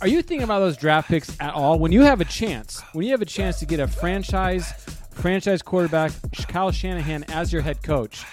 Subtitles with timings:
[0.00, 1.78] are you thinking about those draft picks at all?
[1.78, 4.72] When you have a chance, when you have a chance to get a franchise
[5.10, 6.12] franchise quarterback,
[6.48, 8.24] Kyle Shanahan as your head coach,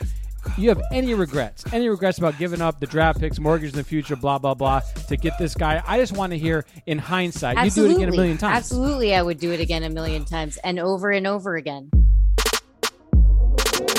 [0.57, 3.83] you have any regrets, any regrets about giving up the draft picks, mortgage in the
[3.83, 5.83] future, blah blah blah, to get this guy?
[5.85, 7.63] I just want to hear in hindsight.
[7.65, 8.57] You do it again a million times.
[8.57, 11.89] Absolutely, I would do it again a million times and over and over again.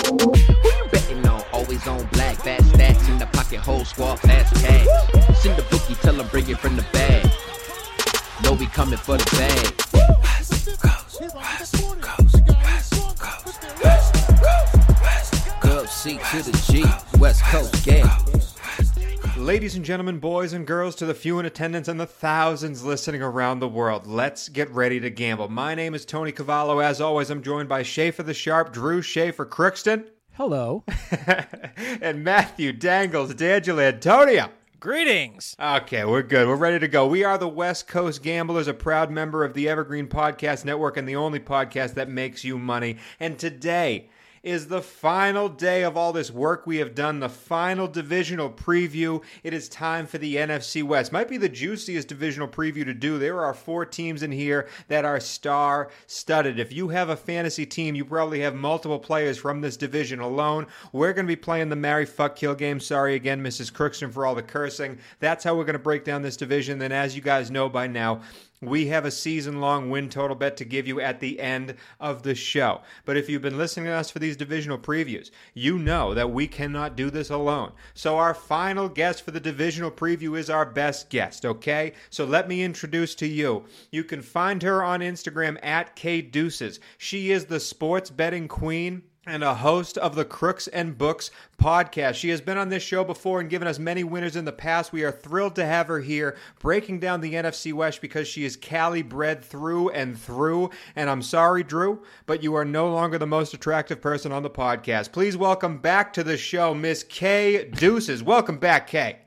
[0.07, 1.43] Who you betting on?
[1.53, 4.87] Always on black, fast stacks in the pocket, whole squad, fast cash.
[5.43, 7.31] Send the bookie, tell them bring it from the bag.
[8.43, 9.75] Know we coming for the bag.
[15.61, 16.85] Gov C to the G,
[17.19, 18.07] West Coast gang.
[19.37, 23.23] Ladies and gentlemen, boys and girls, to the few in attendance and the thousands listening
[23.23, 25.49] around the world, let's get ready to gamble.
[25.49, 26.79] My name is Tony Cavallo.
[26.81, 30.07] As always, I'm joined by Schaefer the Sharp, Drew Schaefer Crookston,
[30.39, 30.85] Hello.
[32.01, 34.51] and Matthew Dangles D'Angelo Antonio.
[34.81, 35.57] Greetings.
[35.59, 36.47] Okay, we're good.
[36.47, 37.05] We're ready to go.
[37.05, 41.09] We are the West Coast Gamblers, a proud member of the Evergreen Podcast Network and
[41.09, 42.97] the only podcast that makes you money.
[43.19, 44.09] And today
[44.49, 49.23] is the final day of all this work we have done, the final divisional preview.
[49.43, 51.13] It is time for the NFC West.
[51.13, 53.19] Might be the juiciest divisional preview to do.
[53.19, 56.59] There are four teams in here that are star studded.
[56.59, 60.67] If you have a fantasy team, you probably have multiple players from this division alone.
[60.93, 62.81] We're going to be playing the marry, fuck, kill game.
[62.81, 63.71] Sorry again, Mrs.
[63.71, 64.99] Crookston, for all the cursing.
[65.21, 66.79] That's how we're going to break down this division.
[66.79, 68.23] Then, as you guys know by now,
[68.61, 72.23] we have a season long win total bet to give you at the end of
[72.23, 72.81] the show.
[73.05, 76.49] But if you've been listening to us for these divisional previews, you know that we
[76.49, 77.73] cannot do this alone.
[77.95, 81.93] So our final guest for the divisional preview is our best guest, okay?
[82.11, 83.65] So let me introduce to you.
[83.91, 86.81] You can find her on Instagram at K Deuces.
[86.97, 92.15] She is the sports betting queen and a host of the Crooks and Books podcast.
[92.15, 94.93] She has been on this show before and given us many winners in the past.
[94.93, 98.57] We are thrilled to have her here breaking down the NFC West because she is
[98.57, 100.71] Cali bred through and through.
[100.97, 104.51] And I'm sorry, Drew, but you are no longer the most attractive person on the
[104.51, 105.13] podcast.
[105.13, 108.23] Please welcome back to the show, Miss K Deuces.
[108.23, 109.19] Welcome back, Kay.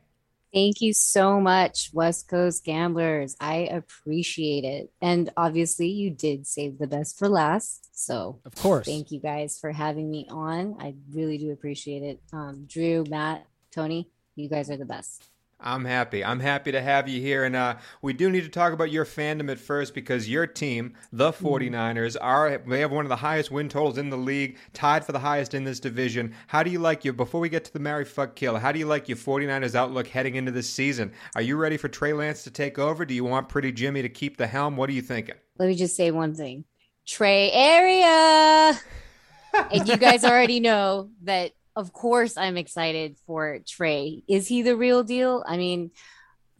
[0.53, 3.37] Thank you so much, West Coast Gamblers.
[3.39, 4.91] I appreciate it.
[5.01, 7.87] And obviously, you did save the best for last.
[7.97, 8.85] So, Of course.
[8.85, 10.75] thank you guys for having me on.
[10.79, 12.21] I really do appreciate it.
[12.33, 15.30] Um, Drew, Matt, Tony, you guys are the best.
[15.61, 16.25] I'm happy.
[16.25, 17.43] I'm happy to have you here.
[17.43, 20.95] And uh, we do need to talk about your fandom at first because your team,
[21.11, 25.05] the 49ers, are they have one of the highest win totals in the league, tied
[25.05, 26.33] for the highest in this division.
[26.47, 28.79] How do you like your before we get to the Mary Fuck Kill, how do
[28.79, 31.13] you like your 49ers outlook heading into this season?
[31.35, 33.05] Are you ready for Trey Lance to take over?
[33.05, 34.77] Do you want pretty Jimmy to keep the helm?
[34.77, 35.35] What are you thinking?
[35.59, 36.65] Let me just say one thing
[37.05, 38.79] Trey area.
[39.71, 44.23] and you guys already know that, of course, I'm excited for Trey.
[44.27, 45.43] Is he the real deal?
[45.47, 45.91] I mean,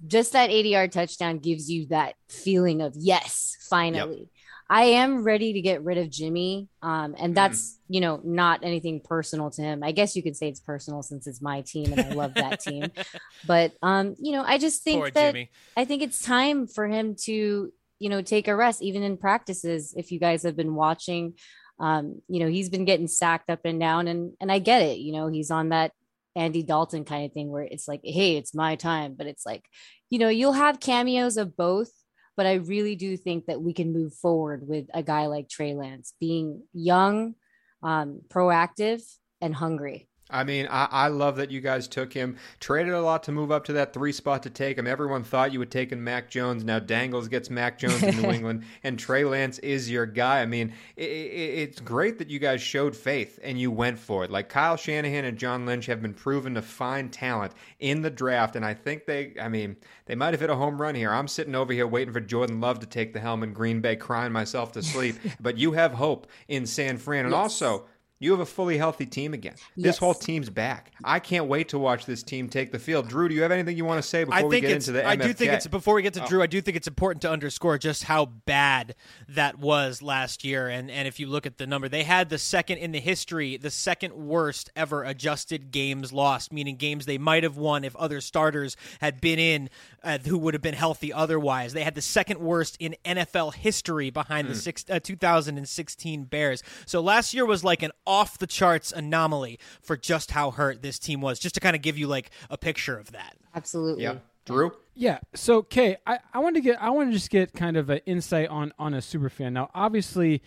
[0.07, 4.29] just that 80 yard touchdown gives you that feeling of yes, finally.
[4.71, 6.69] I am ready to get rid of Jimmy.
[6.81, 9.83] Um, and that's, you know, not anything personal to him.
[9.83, 12.61] I guess you could say it's personal since it's my team and I love that
[12.61, 12.89] team.
[13.45, 15.49] But, um, you know, I just think Poor that Jimmy.
[15.75, 19.93] I think it's time for him to, you know, take a rest, even in practices.
[19.97, 21.33] If you guys have been watching,
[21.81, 24.99] um, you know, he's been getting sacked up and down, and and I get it.
[24.99, 25.91] You know, he's on that
[26.35, 29.65] Andy Dalton kind of thing where it's like, hey, it's my time, but it's like,
[30.09, 31.91] you know, you'll have cameos of both.
[32.37, 35.73] But I really do think that we can move forward with a guy like Trey
[35.73, 37.35] Lance being young,
[37.83, 39.01] um, proactive,
[39.41, 40.07] and hungry.
[40.31, 42.37] I mean, I, I love that you guys took him.
[42.59, 44.87] Traded a lot to move up to that three spot to take him.
[44.87, 46.63] Everyone thought you would take in Mac Jones.
[46.63, 50.41] Now Dangles gets Mac Jones in New England, and Trey Lance is your guy.
[50.41, 54.23] I mean, i i it's great that you guys showed faith and you went for
[54.23, 54.31] it.
[54.31, 58.55] Like Kyle Shanahan and John Lynch have been proven to find talent in the draft,
[58.55, 59.75] and I think they, I mean,
[60.05, 61.11] they might have hit a home run here.
[61.11, 63.95] I'm sitting over here waiting for Jordan Love to take the helm in Green Bay,
[63.95, 65.15] crying myself to sleep.
[65.39, 67.39] but you have hope in San Fran, and Yes.
[67.61, 67.85] also.
[68.21, 69.55] You have a fully healthy team again.
[69.75, 70.91] This whole team's back.
[71.03, 73.09] I can't wait to watch this team take the field.
[73.09, 74.87] Drew, do you have anything you want to say before I we get it's.
[74.87, 76.21] into the I do think it's before we get Oh.
[76.21, 76.43] to Drew.
[76.43, 78.93] I do think it's important to underscore just how bad
[79.27, 80.67] that was last year.
[80.67, 83.57] And and if you look at the number, they had the second in the history,
[83.57, 88.21] the second worst ever adjusted games lost, meaning games they might have won if other
[88.21, 89.67] starters had been in,
[90.03, 91.73] uh, who would have been healthy otherwise.
[91.73, 94.53] They had the second worst in NFL history behind Hmm.
[94.53, 96.61] the six, uh, 2016 Bears.
[96.85, 100.99] So last year was like an off the charts anomaly for just how hurt this
[100.99, 101.39] team was.
[101.39, 103.37] Just to kind of give you like a picture of that.
[103.55, 104.03] Absolutely.
[104.03, 104.15] Yeah.
[104.45, 104.73] Drew?
[104.95, 105.19] Yeah.
[105.33, 108.01] So, Kay, I, I want to get I want to just get kind of an
[108.05, 109.53] insight on on a super fan.
[109.53, 110.41] Now, obviously,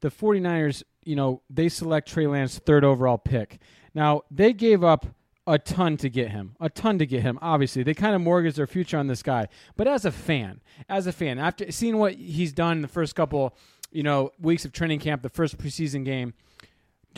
[0.00, 3.60] the 49ers, you know, they select Trey Lance third overall pick.
[3.94, 5.04] Now, they gave up
[5.46, 7.38] a ton to get him, a ton to get him.
[7.42, 9.48] Obviously, they kind of mortgage their future on this guy.
[9.76, 13.14] But as a fan, as a fan, after seeing what he's done in the first
[13.14, 13.54] couple,
[13.90, 16.32] you know, weeks of training camp, the first preseason game,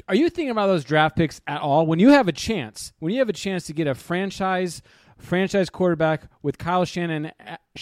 [0.08, 1.86] are you thinking about those draft picks at all?
[1.86, 4.82] When you have a chance, when you have a chance to get a franchise
[5.18, 7.30] franchise quarterback with Kyle Shannon,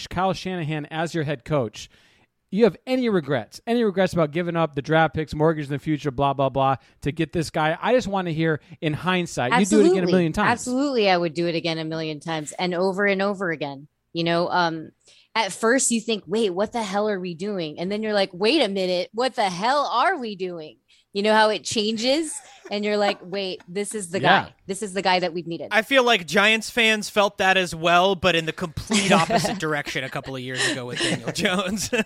[0.09, 1.89] Kyle Shanahan as your head coach,
[2.51, 5.79] you have any regrets, any regrets about giving up the draft picks, mortgage in the
[5.79, 7.77] future, blah blah blah, to get this guy?
[7.81, 9.57] I just want to hear in hindsight.
[9.59, 10.51] You do it again a million times.
[10.51, 13.87] Absolutely, I would do it again a million times and over and over again.
[14.13, 14.91] You know, um,
[15.33, 17.79] at first you think, wait, what the hell are we doing?
[17.79, 20.77] And then you're like, wait a minute, what the hell are we doing?
[21.13, 22.33] You know how it changes,
[22.69, 24.43] and you're like, wait, this is the Yeah.
[24.43, 24.53] guy.
[24.65, 25.67] This is the guy that we've needed.
[25.71, 30.03] I feel like Giants fans felt that as well, but in the complete opposite direction
[30.05, 31.89] a couple of years ago with Daniel Jones.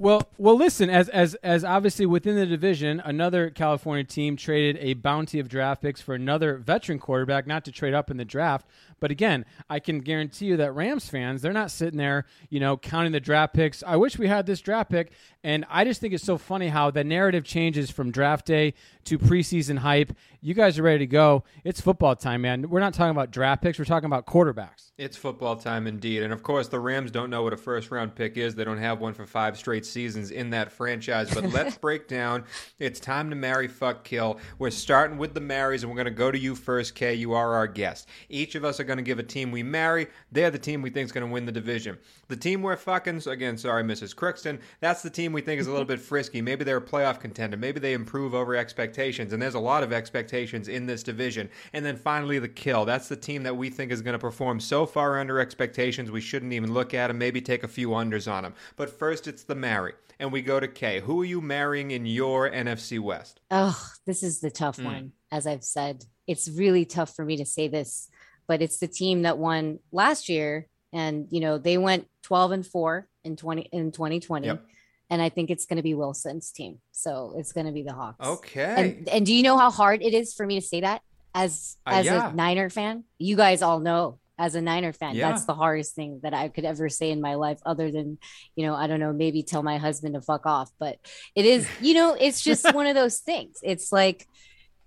[0.00, 0.90] Well, well, listen.
[0.90, 5.82] As as as obviously within the division, another California team traded a bounty of draft
[5.82, 8.64] picks for another veteran quarterback, not to trade up in the draft,
[9.00, 12.76] but again, I can guarantee you that Rams fans, they're not sitting there, you know,
[12.76, 13.82] counting the draft picks.
[13.86, 15.12] I wish we had this draft pick,
[15.44, 18.74] and I just think it's so funny how the narrative changes from draft day
[19.04, 20.12] to preseason hype.
[20.40, 21.44] You guys are ready to go.
[21.64, 22.68] It's football time, man.
[22.68, 23.78] We're not talking about draft picks.
[23.78, 24.92] We're talking about quarterbacks.
[24.98, 26.22] It's football time indeed.
[26.22, 28.54] And of course, the Rams don't know what a first round pick is.
[28.54, 31.32] They don't have one for five straight seasons in that franchise.
[31.32, 32.44] But let's break down.
[32.78, 34.38] It's time to marry, fuck, kill.
[34.58, 37.14] We're starting with the marries, and we're going to go to you first, Kay.
[37.14, 38.08] You are our guest.
[38.28, 40.08] Each of us are going to give a team we marry.
[40.32, 41.96] They're the team we think is going to win the division.
[42.26, 44.16] The team we're fucking, again, sorry, Mrs.
[44.16, 46.42] Crookston, that's the team we think is a little bit frisky.
[46.42, 47.56] Maybe they're a playoff contender.
[47.56, 49.32] Maybe they improve over expectations.
[49.32, 51.48] And there's a lot of expectations in this division.
[51.72, 52.84] And then finally, the kill.
[52.84, 56.20] That's the team that we think is going to perform so far under expectations we
[56.20, 58.54] shouldn't even look at them, maybe take a few unders on them.
[58.76, 59.92] But first, it's the marry.
[60.20, 60.98] And we go to Kay.
[61.00, 63.40] Who are you marrying in your NFC West?
[63.52, 64.84] Oh, this is the tough Hmm.
[64.84, 65.12] one.
[65.30, 68.08] As I've said, it's really tough for me to say this,
[68.48, 72.66] but it's the team that won last year, and you know they went twelve and
[72.66, 74.64] four in twenty in twenty twenty, Yep.
[75.10, 76.80] and I think it's going to be Wilson's team.
[76.92, 78.26] So it's going to be the Hawks.
[78.26, 78.74] Okay.
[78.76, 81.02] And and do you know how hard it is for me to say that
[81.34, 82.30] as Uh, as yeah.
[82.30, 83.04] a Niner fan?
[83.18, 85.30] You guys all know as a Niner fan, Yeah.
[85.32, 88.18] that's the hardest thing that I could ever say in my life, other than,
[88.54, 90.70] you know, I don't know, maybe tell my husband to fuck off.
[90.78, 90.98] But
[91.34, 93.58] it is, you know, it's just one of those things.
[93.64, 94.26] It's like,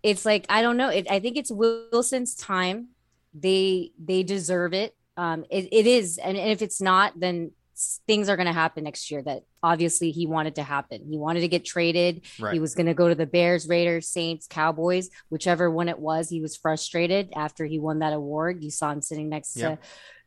[0.03, 0.87] it's like I don't know.
[0.89, 2.87] It, I think it's Wilson's time.
[3.33, 4.95] They they deserve it.
[5.17, 7.51] Um, it, it is, and, and if it's not, then
[8.07, 9.21] things are going to happen next year.
[9.21, 11.05] That obviously he wanted to happen.
[11.09, 12.21] He wanted to get traded.
[12.39, 12.53] Right.
[12.53, 16.29] He was going to go to the Bears, Raiders, Saints, Cowboys, whichever one it was.
[16.29, 18.63] He was frustrated after he won that award.
[18.63, 19.75] You saw him sitting next Yeah.
[19.75, 19.79] to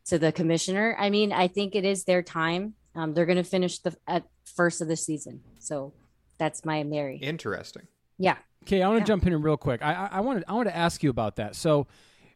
[0.07, 0.95] to the commissioner.
[0.99, 2.75] I mean, I think it is their time.
[2.93, 4.23] Um, they're going to finish the at
[4.55, 5.41] first of the season.
[5.59, 5.93] So
[6.37, 7.17] that's my Mary.
[7.17, 7.87] Interesting.
[8.19, 8.37] Yeah.
[8.63, 9.05] Okay, I want to Yeah.
[9.07, 9.81] jump in real quick.
[9.81, 11.55] I, I, I wanted I want to ask you about that.
[11.55, 11.87] So,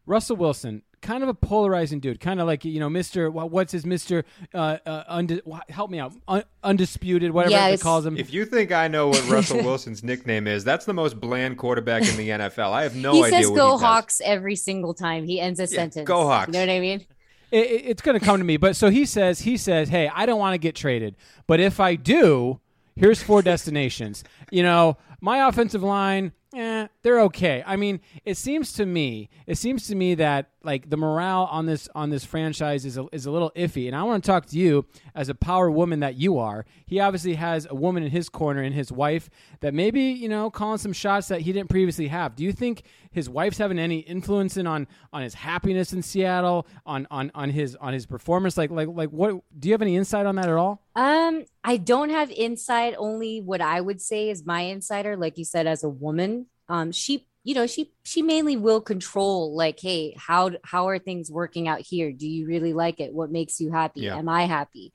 [0.10, 3.30] Russell Wilson, kind of a polarizing dude, kind of like you know, Mister.
[3.30, 4.26] What's his Mister?
[4.54, 6.14] Uh, uh, undi- help me out.
[6.28, 8.18] Un- undisputed, whatever Yeah, he it's- calls him.
[8.18, 12.02] If you think I know what Russell Wilson's nickname is, that's the most bland quarterback
[12.08, 12.72] in the NFL.
[12.72, 13.82] I have no he idea says what "Go he does.
[13.82, 16.08] Hawks" every single time he ends a sentence.
[16.08, 16.48] go Hawks.
[16.48, 17.06] You know what I mean?
[17.52, 18.58] it, it- it's going to come to me.
[18.58, 21.16] But so he says, he says, hey, I don't want to get traded,
[21.48, 22.60] but if I do,
[22.96, 24.24] here's four destinations.
[24.52, 27.64] You know, my offensive line, eh, they're okay.
[27.66, 31.66] I mean, it seems to me, it seems to me that like the morale on
[31.66, 33.88] this on this franchise is a, is a little iffy.
[33.88, 34.86] And I want to talk to you
[35.16, 36.66] as a power woman that you are.
[36.86, 39.30] He obviously has a woman in his corner and his wife
[39.62, 42.36] that maybe you know calling some shots that he didn't previously have.
[42.36, 46.68] Do you think his wife's having any influence in on on his happiness in Seattle,
[46.86, 48.58] on on on his on his performance?
[48.58, 49.42] Like like like what?
[49.58, 50.84] Do you have any insight on that at all?
[50.96, 52.96] Um, I don't have insight.
[52.98, 55.16] Only what I would say is my insider.
[55.16, 59.56] Like you said, as a woman, um, she, you know, she she mainly will control.
[59.56, 62.12] Like, hey, how how are things working out here?
[62.12, 63.14] Do you really like it?
[63.14, 64.02] What makes you happy?
[64.02, 64.18] Yeah.
[64.18, 64.94] Am I happy?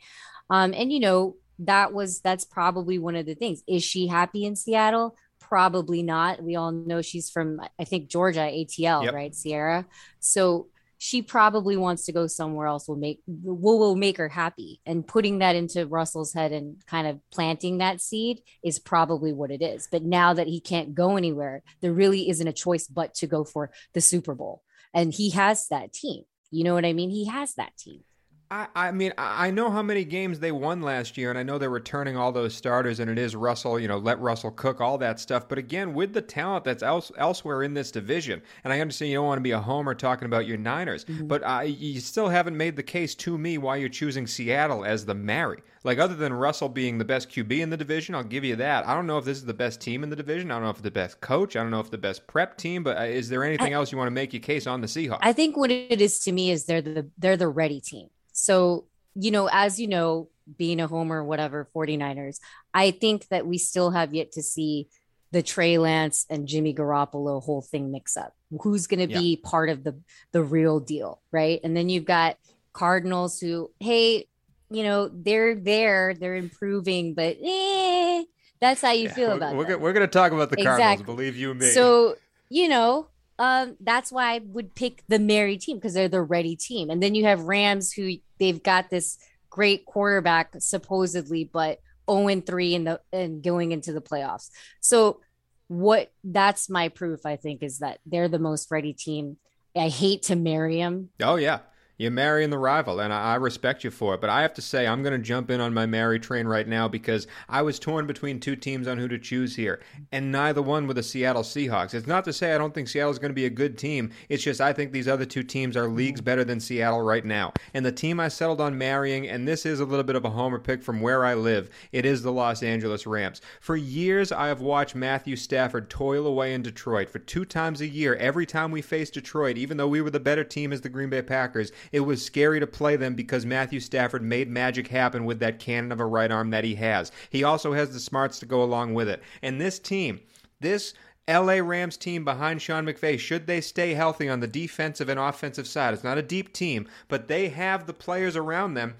[0.48, 3.62] Um, and you know, that was that's probably one of the things.
[3.66, 5.16] Is she happy in Seattle?
[5.40, 6.42] Probably not.
[6.42, 9.14] We all know she's from, I think Georgia, ATL, Yep.
[9.14, 9.86] right, Sierra.
[10.18, 14.80] So she probably wants to go somewhere else will make will, will make her happy.
[14.86, 19.50] And putting that into russell's head and kind of planting that seed is probably what
[19.50, 19.88] it is.
[19.90, 23.44] But now that he can't go anywhere there really isn't a choice but to go
[23.44, 24.62] for the super bowl.
[24.92, 26.24] And he has that team.
[26.50, 27.10] You know what i mean?
[27.10, 28.04] He has that team
[28.50, 31.42] I, I mean, I I know how many games they won last year, and I
[31.42, 34.80] know they're returning all those starters, and it is Russell, you know, let Russell cook,
[34.80, 35.48] all that stuff.
[35.48, 39.18] But again, with the talent that's else, elsewhere in this division, and I understand you
[39.18, 42.56] don't want to be a homer talking about your Niners, but uh, you still haven't
[42.56, 45.62] made the case to me why you're choosing Seattle as the marry.
[45.84, 48.88] Like, other than Russell being the best QB in the division, I'll give you that.
[48.88, 50.50] I don't know if this is the best team in the division.
[50.50, 51.56] I don't know if the best coach.
[51.56, 52.82] I don't know if the best prep team.
[52.82, 55.18] But uh, is there anything else you want to make your case on the Seahawks?
[55.20, 58.08] I think what it is to me is they're the they're the ready team.
[58.34, 62.40] So, you know, as you know, being a homer, whatever, 49ers,
[62.74, 64.88] I think that we still have yet to see
[65.30, 68.34] the Trey Lance and Jimmy Garoppolo whole thing mix up.
[68.60, 69.96] Who's going to be part of the
[70.32, 71.60] the real deal, right?
[71.64, 72.36] And then you've got
[72.72, 74.26] Cardinals who, hey,
[74.70, 78.24] you know, they're there, they're improving, but eh,
[78.60, 81.36] that's how you feel we're, about we're, we're going to talk about the Cardinals, believe
[81.36, 81.70] you me.
[81.70, 82.16] So,
[82.48, 86.56] you know, um, that's why I would pick the Mary team because they're the ready
[86.56, 86.90] team.
[86.90, 89.18] And then you have Rams who they've got this
[89.50, 94.50] great quarterback supposedly, but 0 and 3 in the and going into the playoffs.
[94.80, 95.20] So
[95.68, 99.38] what that's my proof, I think, is that they're the most ready team.
[99.76, 101.10] I hate to marry them.
[101.20, 101.60] Oh yeah.
[101.96, 104.20] You're marrying the rival, and I respect you for it.
[104.20, 106.66] But I have to say, I'm going to jump in on my Mary train right
[106.66, 110.60] now because I was torn between two teams on who to choose here, and neither
[110.60, 111.94] one were the Seattle Seahawks.
[111.94, 114.10] It's not to say I don't think Seattle's going to be a good team.
[114.28, 117.52] It's just I think these other two teams are leagues better than Seattle right now.
[117.74, 120.30] And the team I settled on marrying, and this is a little bit of a
[120.30, 123.40] homer pick from where I live, it is the Los Angeles Rams.
[123.60, 127.08] For years, I have watched Matthew Stafford toil away in Detroit.
[127.08, 130.18] For two times a year, every time we faced Detroit, even though we were the
[130.18, 133.80] better team as the Green Bay Packers, it was scary to play them because Matthew
[133.80, 137.12] Stafford made magic happen with that cannon of a right arm that he has.
[137.30, 139.22] He also has the smarts to go along with it.
[139.42, 140.20] And this team,
[140.60, 140.94] this
[141.28, 145.66] LA Rams team behind Sean McVay, should they stay healthy on the defensive and offensive
[145.66, 148.94] side, it's not a deep team, but they have the players around them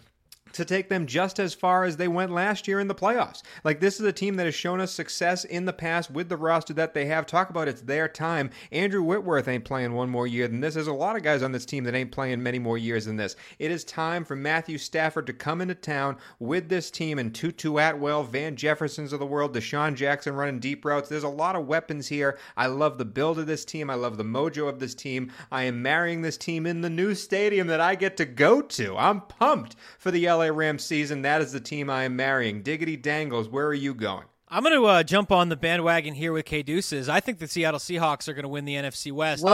[0.55, 3.43] to take them just as far as they went last year in the playoffs.
[3.63, 6.37] Like this is a team that has shown us success in the past with the
[6.37, 7.27] roster that they have.
[7.27, 8.51] Talk about it's their time.
[8.73, 10.75] Andrew Whitworth ain't playing one more year than this.
[10.75, 13.17] There's a lot of guys on this team that ain't playing many more years than
[13.17, 13.37] this.
[13.59, 17.77] It is time for Matthew Stafford to come into town with this team and Tutu
[17.77, 21.09] Atwell, Van Jeffersons of the world, DeSean Jackson running deep routes.
[21.09, 22.39] There's a lot of weapons here.
[22.57, 23.91] I love the build of this team.
[23.91, 25.33] I love the mojo of this team.
[25.51, 28.97] I am marrying this team in the new stadium that I get to go to.
[28.97, 31.23] I'm pumped for the LA Rams season.
[31.23, 32.63] That is the team I am marrying.
[32.63, 34.27] Diggity dangles, where are you going?
[34.55, 37.09] I'm going to uh, jump on the bandwagon here with K Deuces.
[37.09, 39.43] I think the Seattle Seahawks are going to win the NFC West.
[39.43, 39.51] Whoa.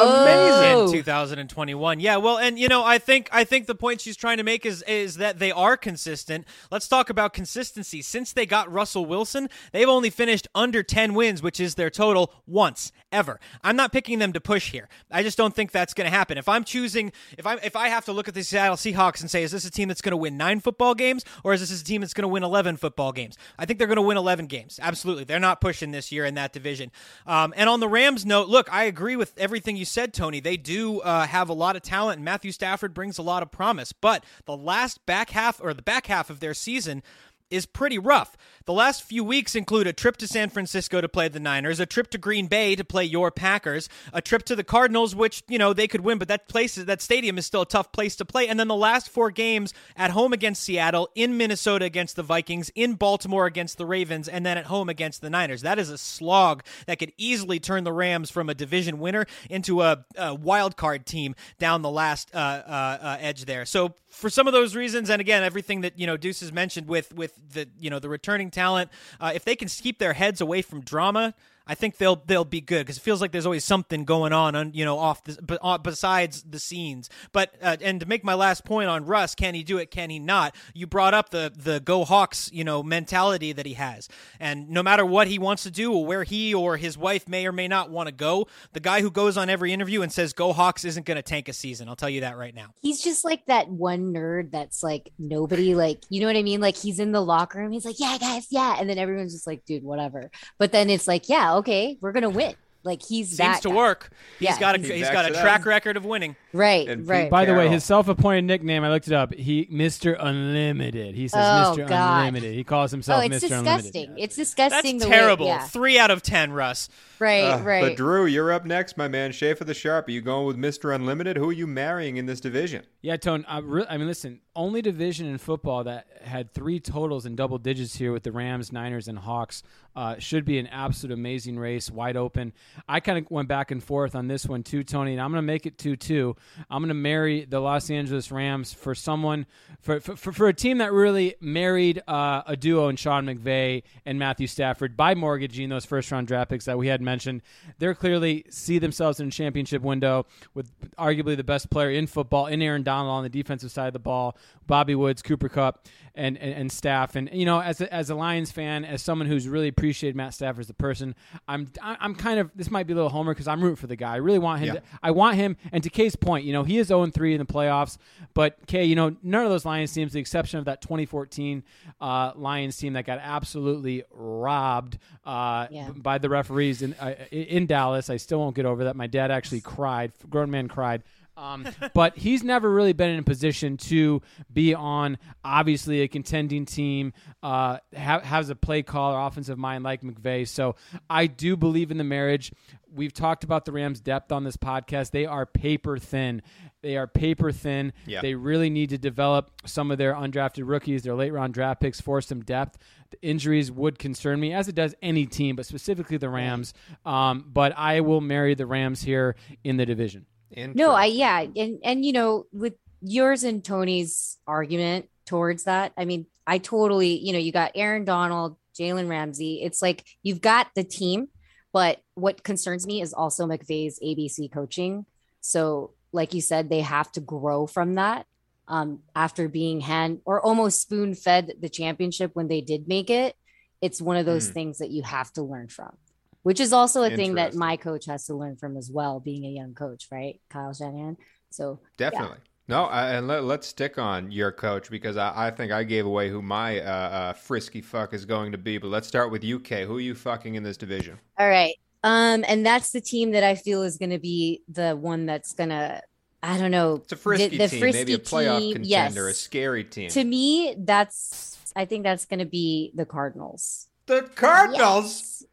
[0.85, 2.01] in 2021.
[2.01, 4.67] Yeah, well, and you know, I think I think the point she's trying to make
[4.67, 6.47] is is that they are consistent.
[6.71, 8.03] Let's talk about consistency.
[8.03, 12.35] Since they got Russell Wilson, they've only finished under 10 wins, which is their total
[12.47, 13.41] once ever.
[13.65, 14.87] I'm not picking them to push here.
[15.11, 16.37] I just don't think that's going to happen.
[16.37, 19.31] If I'm choosing if I if I have to look at the Seattle Seahawks and
[19.31, 21.81] say is this a team that's going to win 9 football games or is this
[21.81, 23.39] a team that's going to win 11 football games?
[23.59, 24.79] I think they're going to win 11 games.
[24.91, 25.23] Absolutely.
[25.23, 26.91] They're not pushing this year in that division.
[27.29, 30.41] Um, and on the Rams note, look, I agree with everything you said, Tony.
[30.41, 33.53] They do uh, have a lot of talent, and Matthew Stafford brings a lot of
[33.53, 33.93] promise.
[33.93, 37.05] But the last back half or the back half of their season
[37.51, 38.37] is pretty rough.
[38.67, 41.87] The last few weeks include a trip to San Francisco to play the Niners, a
[41.87, 45.59] trip to Green Bay to play your Packers, a trip to the Cardinals, which you
[45.59, 48.25] know they could win, but that place, that stadium is still a tough place to
[48.25, 48.49] play.
[48.49, 52.71] And then the last four games at home against Seattle, in Minnesota against the Vikings,
[52.75, 55.63] in Baltimore against the Ravens, and then at home against the Niners.
[55.63, 59.83] That is a slog that could easily turn the Rams from a division winner into
[59.83, 63.65] a, a wild card team down the last uh, uh, uh, edge there.
[63.65, 66.89] So for some of those reasons, and again, everything that you know Deuce has mentioned
[66.89, 68.91] with with the you know the returning talent,
[69.21, 71.35] uh, if they can keep their heads away from drama.
[71.71, 74.57] I think they'll they'll be good because it feels like there's always something going on,
[74.57, 77.09] on you know, off the, uh, besides the scenes.
[77.31, 79.93] But uh, and to make my last point on Russ, can he do it?
[79.93, 80.57] Can he not?
[80.75, 84.09] You brought up the the Go Hawks, you know, mentality that he has,
[84.41, 87.47] and no matter what he wants to do or where he or his wife may
[87.47, 90.33] or may not want to go, the guy who goes on every interview and says
[90.33, 91.89] Go Hawks isn't going to tank a season.
[91.89, 92.75] I'll tell you that right now.
[92.83, 96.61] He's just like that one nerd that's like nobody like you know what I mean?
[96.61, 98.77] Like he's in the locker room, he's like, Yeah, guys, yeah.
[98.81, 100.33] And then everyone's just like, dude, whatever.
[100.59, 102.55] But then it's like, yeah, okay, we're gonna win.
[102.83, 103.75] Like he's Seems that to guy.
[103.75, 104.11] work.
[104.39, 104.59] He's Yeah.
[104.59, 105.43] got a He he's backs got a it up.
[105.43, 106.35] track record of winning.
[106.55, 107.25] Right, And right.
[107.25, 107.73] Pete By the way, Carroll.
[107.73, 109.35] his self-appointed nickname, I looked it up.
[109.35, 110.17] He Mr.
[110.19, 111.15] Unlimited.
[111.15, 111.87] He says Oh, Mr.
[111.87, 112.19] God.
[112.21, 112.55] Unlimited.
[112.55, 113.41] He calls Oh, himself it's Mr.
[113.49, 113.69] disgusting.
[114.05, 114.11] Unlimited.
[114.25, 114.99] It's That's disgusting.
[114.99, 115.47] the way- terrible.
[115.47, 115.67] yeah.
[115.67, 116.89] Three out of ten, Russ.
[117.21, 117.83] Right, Uh, right.
[117.83, 119.33] But Drew, you're up next, my man.
[119.33, 120.09] Schaefer the Sharp.
[120.09, 120.95] Are you going with Mr.
[120.95, 121.37] Unlimited?
[121.37, 122.85] Who are you marrying in this division?
[123.03, 123.45] Yeah, Tone.
[123.47, 124.41] I, re- I mean, listen.
[124.57, 128.73] only division in football that had three totals in double digits here with the Rams,
[128.73, 129.63] Niners, and Hawks.
[129.97, 132.53] Uh, should be an absolute amazing race, wide open.
[132.89, 135.43] I kind of went back and forth on this one too, Tony, and I'm going
[135.43, 136.37] to make it 2 2.
[136.71, 139.47] I'm going to marry the Los Angeles Rams for someone,
[139.81, 144.17] for, for, for a team that really married uh, a duo in Sean McVay and
[144.19, 147.43] Matthew Stafford by mortgaging those first round draft picks that we had mentioned.
[147.79, 152.47] They're clearly see themselves in a championship window with arguably the best player in football,
[152.47, 154.37] in Aaron Donald on the defensive side of the ball,
[154.67, 157.15] Bobby Woods, Cooper Kupp, and, and, and staff.
[157.17, 160.35] And, you know, as a, as a Lions fan, as someone who's really appreciated Matt
[160.35, 161.15] Stafford as a person,
[161.47, 163.97] I'm, I'm kind of, this might be a little homer because I'm rooting for the
[163.97, 164.13] guy.
[164.15, 164.75] I really want him Yeah.
[164.75, 167.39] to, I want him, and to Kay's point, you know, he is 0 3 in
[167.39, 167.97] the playoffs,
[168.35, 171.63] but Kay, you know, none of those Lions teams, the exception of that 2014
[172.01, 175.91] uh, Lions team that got absolutely robbed uh, Yeah.
[175.95, 178.11] by the referees in, uh, in Dallas.
[178.11, 178.97] I still won't get over that.
[178.97, 181.03] My dad actually cried, grown man cried.
[181.41, 184.21] Um, but he's never really been in a position to
[184.53, 190.03] be on obviously a contending team, uh, ha- has a play caller, offensive mind like
[190.03, 190.47] McVay.
[190.47, 190.77] So
[191.09, 192.53] I do believe in the marriage.
[192.93, 195.13] We've talked about the Rams' depth on this podcast.
[195.13, 196.43] They are paper thin.
[196.83, 197.93] They are paper thin.
[198.07, 198.21] Yeah.
[198.21, 202.01] They really need to develop some of their undrafted rookies, their late round draft picks,
[202.01, 202.79] for some depth.
[203.11, 206.75] The injuries would concern me, as it does any team, but specifically the Rams.
[207.05, 210.27] Um, but I will marry the Rams here in the division.
[210.75, 216.05] No, I yeah, and and you know, with yours and Tony's argument towards that, I
[216.05, 219.63] mean, I totally, you know, you got Aaron Donald, Jalen Ramsey.
[219.63, 221.29] It's like you've got the team,
[221.73, 225.07] but what concerns me is also McVay's ABC coaching.
[225.41, 228.27] So, like you said, they have to grow from that.
[228.69, 233.35] Um, after being hand or almost spoon fed the championship when they did make it,
[233.81, 234.53] it's one of those Hmm.
[234.53, 235.97] things that you have to learn from
[236.43, 239.45] which is also a thing that my coach has to learn from as well, being
[239.45, 240.41] a young coach, right?
[240.49, 241.17] Kyle Shanahan.
[241.51, 242.39] So Definitely.
[242.69, 246.07] No, I, and let, let's stick on your coach because I, I think I gave
[246.07, 248.79] away who my uh, uh, frisky fuck is going to be.
[248.79, 249.81] But let's start with UK.
[249.81, 251.19] Who are you fucking in this division?
[251.39, 251.75] all right.
[252.03, 256.01] Um, and that's the team that I feel is gonna be the one that's gonna
[256.43, 256.97] I don't know.
[256.97, 260.09] It's a frisky the, the team, frisky maybe a playoff team, contender, a scary team.
[260.11, 263.89] To me, that's I think that's gonna be the Cardinals.
[264.07, 265.21] the Cardinals.
[265.41, 265.45] Yes.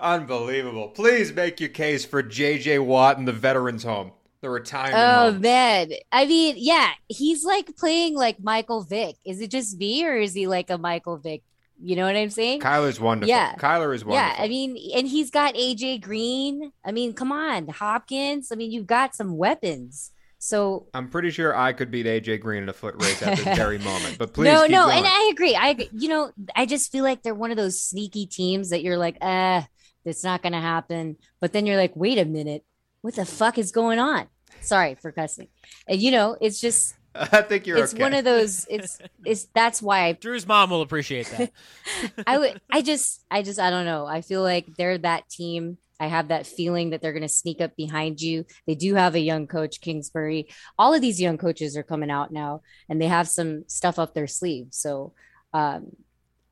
[0.00, 0.88] Unbelievable.
[0.88, 2.78] Please make your case for J.J.
[2.80, 5.40] Watt and the Veterans Home, the retirement Oh home.
[5.40, 5.90] man.
[6.12, 9.16] I mean, yeah, he's like playing like Michael Vick.
[9.24, 11.42] Is it just me or is he like a Michael Vick?
[11.80, 12.60] You know what I'm saying?
[12.60, 13.28] Kyler's wonderful.
[13.28, 13.54] Yeah.
[13.54, 14.14] Kyler is wonderful.
[14.36, 16.72] Yeah, I mean, and he's got AJ Green.
[16.84, 18.50] I mean, come on, Hopkins.
[18.50, 20.10] I mean, you've got some weapons.
[20.40, 23.56] So I'm pretty sure I could beat AJ Green in a foot race at this
[23.56, 24.18] very moment.
[24.18, 24.98] But please, no, no, going.
[24.98, 25.54] and I agree.
[25.56, 28.98] I you know, I just feel like they're one of those sneaky teams that you're
[28.98, 29.62] like, eh,
[30.04, 31.16] it's not going to happen.
[31.40, 32.64] But then you're like, wait a minute,
[33.00, 34.26] what the fuck is going on?
[34.60, 35.48] Sorry for cussing.
[35.86, 38.02] And you know, it's just I think you're it's okay.
[38.02, 38.66] one of those.
[38.68, 41.52] It's it's that's why I Drew's mom will appreciate that.
[42.26, 44.06] I would I just I just I don't know.
[44.06, 45.78] I feel like they're that team.
[46.00, 48.44] I have that feeling that they're going to sneak up behind you.
[48.68, 50.48] They do have a young coach, Kingsbury.
[50.78, 54.14] All of these young coaches are coming out now and they have some stuff up
[54.14, 54.68] their sleeve.
[54.70, 55.14] So
[55.52, 55.88] um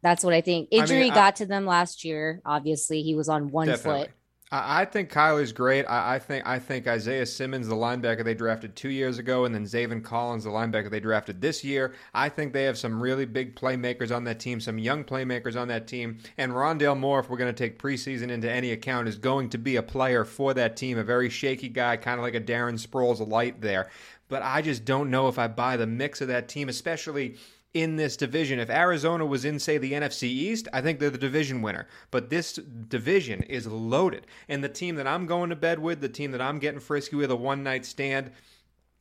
[0.06, 0.68] that's what I think.
[0.70, 2.40] I mean, Injury I- got to them last year.
[2.46, 4.04] Obviously, he was on one Definitely.
[4.04, 4.10] foot.
[4.52, 5.84] I, I think Kyler's great.
[5.86, 9.52] I, I think I think Isaiah Simmons, the linebacker they drafted two years ago, and
[9.52, 11.94] then Zaven Collins, the linebacker they drafted this year.
[12.14, 15.66] I think they have some really big playmakers on that team, some young playmakers on
[15.68, 16.18] that team.
[16.38, 19.58] And Rondale Moore, if we're going to take preseason into any account, is going to
[19.58, 20.98] be a player for that team.
[20.98, 23.90] A very shaky guy, kind of like a Darren Sproles light there.
[24.28, 27.36] But I just don't know if I buy the mix of that team, especially
[27.76, 28.58] in this division.
[28.58, 31.86] If Arizona was in, say, the NFC East, I think they're the division winner.
[32.10, 34.26] But this division is loaded.
[34.48, 37.16] And the team that I'm going to bed with, the team that I'm getting frisky
[37.16, 38.30] with, a one night stand,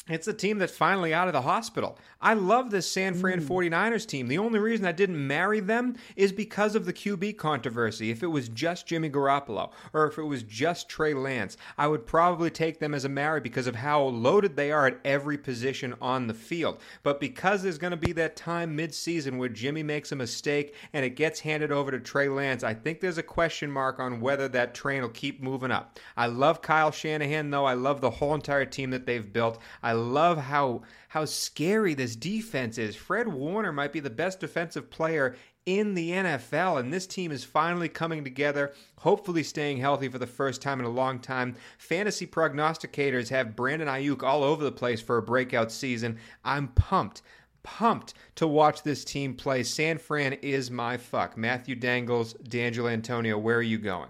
[0.08, 1.98] it's the team that's finally out of the hospital.
[2.22, 3.52] I love this San Fran hmm.
[3.52, 4.28] 49ers team.
[4.28, 8.12] The only reason I didn't marry them is because of the QB controversy.
[8.12, 12.06] If it was just Jimmy Garoppolo or if it was just Trey Lance, I would
[12.06, 15.96] probably take them as a marry because of how loaded they are at every position
[16.00, 16.82] on the field.
[17.02, 21.04] But because there's going to be that time mid-season where Jimmy makes a mistake and
[21.04, 24.48] it gets handed over to Trey Lance, I think there's a question mark on whether
[24.50, 25.98] that train will keep moving up.
[26.16, 27.66] I love Kyle Shanahan though.
[27.66, 29.60] I love the whole entire team that they've built.
[29.82, 32.96] I love how how scary this defense is.
[32.96, 37.44] Fred Warner might be the best defensive player in the NFL, and this team is
[37.44, 41.56] finally coming together, hopefully staying healthy for the first time in a long time.
[41.78, 46.20] Fantasy prognosticators have Brandon Aiyuk all over the place for a breakout season.
[46.44, 47.24] I'm pumped.
[47.64, 49.64] Pumped to watch this team play.
[49.64, 51.36] San Fran is my fuck.
[51.36, 54.10] Matthew Dangles, D'Angelo Antonio, where are you going?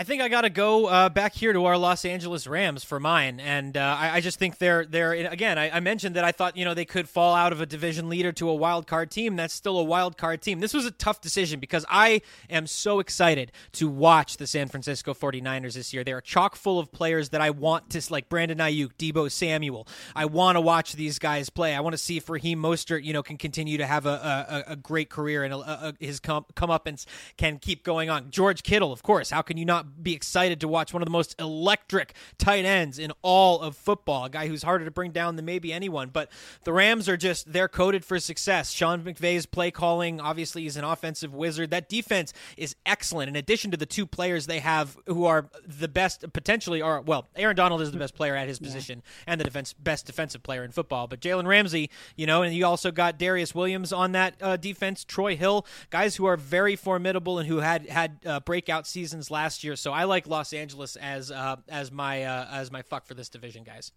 [0.00, 3.00] I think I got to go uh, back here to our Los Angeles Rams for
[3.00, 5.58] mine, and uh, I, I, just think they're they're again.
[5.58, 8.08] I, I, mentioned that I thought you know they could fall out of a division
[8.08, 9.34] leader to a wild card team.
[9.34, 10.60] That's still a wild card team.
[10.60, 15.14] This was a tough decision because I am so excited to watch the San Francisco
[15.14, 16.04] 49ers this year.
[16.04, 19.88] They are chock full of players that I want to like Brandon Aiyuk, Deebo Samuel.
[20.14, 21.74] I want to watch these guys play.
[21.74, 24.72] I want to see if Raheem Mostert you know can continue to have a a,
[24.74, 27.04] a great career and a, a, his come come up and
[27.36, 28.30] can keep going on.
[28.30, 29.30] George Kittle, of course.
[29.30, 32.98] How can you not be excited to watch one of the most electric tight ends
[32.98, 34.24] in all of football.
[34.24, 36.10] A guy who's harder to bring down than maybe anyone.
[36.10, 36.30] But
[36.64, 38.70] the Rams are just, they're coded for success.
[38.70, 41.70] Sean McVay's play calling, obviously, he's an offensive wizard.
[41.70, 43.28] That defense is excellent.
[43.28, 47.26] In addition to the two players they have who are the best, potentially are, well,
[47.36, 49.32] Aaron Donald is the best player at his position yeah.
[49.32, 51.06] and the defense best defensive player in football.
[51.06, 55.04] But Jalen Ramsey, you know, and you also got Darious Williams on that uh, defense,
[55.04, 59.64] Troy Hill, guys who are very formidable and who had had uh, breakout seasons last
[59.64, 59.67] year.
[59.76, 63.28] So I like Los Angeles as uh, as my uh, as my fuck for this
[63.28, 63.92] division, guys.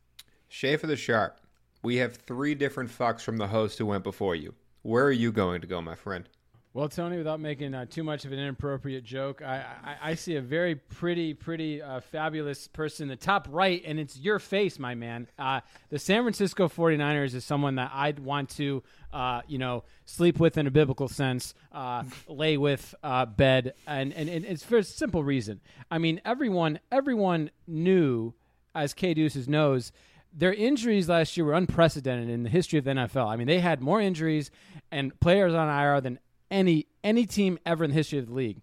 [0.48, 1.40] Schaefer the sharp.
[1.84, 4.54] We have three different fucks from the host who went before you.
[4.84, 6.28] Where are you going to go, my friend?
[6.74, 10.38] Well, Tony, without making uh, too much of an inappropriate joke, I, I, I see
[10.38, 14.80] a very pretty, pretty uh, fabulous person in the top right, and it's your face,
[14.80, 15.28] my man.
[15.38, 20.40] Uh, the San Francisco 49ers is someone that I'd want to, uh, you know, sleep
[20.40, 24.78] with in a biblical sense, uh, lay with, uh, bed, and, and, and it's for
[24.78, 25.60] a simple reason.
[25.92, 28.34] I mean, everyone, everyone knew,
[28.74, 29.92] as K Deuces knows,
[30.34, 33.28] their injuries last year were unprecedented in the history of the NFL.
[33.28, 34.52] I mean, they had more injuries
[34.90, 36.18] and players on IR than
[36.52, 38.62] any any team ever in the history of the league.